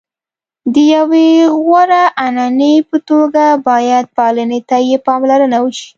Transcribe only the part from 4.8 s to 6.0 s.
یې پاملرنه وشي.